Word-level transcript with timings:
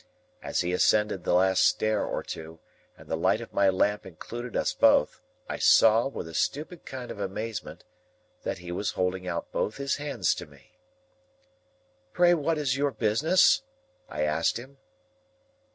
As 0.41 0.61
he 0.61 0.73
ascended 0.73 1.23
the 1.25 1.35
last 1.35 1.63
stair 1.63 2.03
or 2.03 2.23
two, 2.23 2.59
and 2.97 3.07
the 3.07 3.15
light 3.15 3.39
of 3.39 3.53
my 3.53 3.69
lamp 3.69 4.03
included 4.03 4.55
us 4.57 4.73
both, 4.73 5.21
I 5.47 5.59
saw, 5.59 6.07
with 6.07 6.27
a 6.27 6.33
stupid 6.33 6.85
kind 6.87 7.11
of 7.11 7.19
amazement, 7.19 7.83
that 8.41 8.57
he 8.57 8.71
was 8.71 8.93
holding 8.93 9.27
out 9.27 9.51
both 9.51 9.77
his 9.77 9.97
hands 9.97 10.33
to 10.41 10.47
me. 10.47 10.71
"Pray 12.13 12.33
what 12.33 12.57
is 12.57 12.75
your 12.77 12.89
business?" 12.89 13.61
I 14.09 14.23
asked 14.23 14.57
him. 14.57 14.79